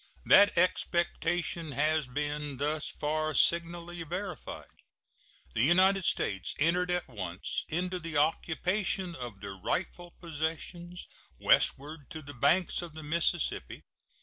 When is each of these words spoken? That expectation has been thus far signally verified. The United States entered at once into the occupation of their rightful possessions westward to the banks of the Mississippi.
That 0.25 0.57
expectation 0.57 1.73
has 1.73 2.07
been 2.07 2.57
thus 2.57 2.87
far 2.87 3.35
signally 3.35 4.01
verified. 4.01 4.71
The 5.53 5.61
United 5.61 6.05
States 6.05 6.55
entered 6.57 6.89
at 6.89 7.07
once 7.07 7.65
into 7.69 7.99
the 7.99 8.17
occupation 8.17 9.13
of 9.13 9.41
their 9.41 9.53
rightful 9.53 10.15
possessions 10.19 11.05
westward 11.39 12.09
to 12.09 12.23
the 12.23 12.33
banks 12.33 12.81
of 12.81 12.95
the 12.95 13.03
Mississippi. 13.03 13.83